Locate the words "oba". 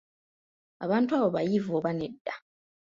1.77-1.91